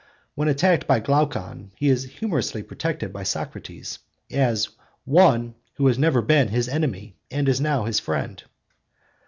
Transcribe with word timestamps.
When 0.33 0.47
attacked 0.47 0.87
by 0.87 0.99
Glaucon 0.99 1.69
he 1.75 1.87
is 1.91 2.03
humorously 2.05 2.63
protected 2.63 3.13
by 3.13 3.21
Socrates 3.21 3.99
'as 4.31 4.69
one 5.05 5.53
who 5.75 5.85
has 5.85 5.99
never 5.99 6.23
been 6.23 6.47
his 6.47 6.67
enemy 6.67 7.17
and 7.29 7.47
is 7.47 7.61
now 7.61 7.85
his 7.85 7.99
friend. 7.99 8.41